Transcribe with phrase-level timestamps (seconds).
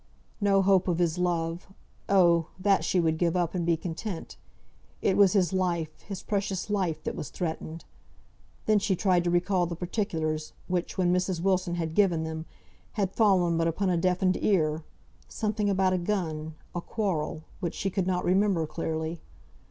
[0.41, 1.67] No hope of his love,
[2.09, 4.35] oh, that she would give up, and be content;
[4.99, 7.85] it was his life, his precious life, that was threatened.
[8.65, 11.39] Then she tried to recall the particulars, which, when Mrs.
[11.39, 12.45] Wilson had given them,
[12.93, 14.83] had fallen but upon a deafened ear,
[15.27, 19.21] something about a gun, a quarrel, which she could not remember clearly.